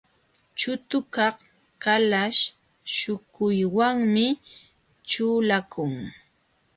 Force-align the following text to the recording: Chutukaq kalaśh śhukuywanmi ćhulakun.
Chutukaq 0.59 1.37
kalaśh 1.83 2.41
śhukuywanmi 2.95 4.27
ćhulakun. 5.09 5.93